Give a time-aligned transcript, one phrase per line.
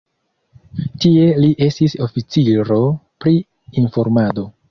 [1.03, 2.79] Tie li estis oficiro
[3.25, 3.35] pri
[3.85, 4.49] informado.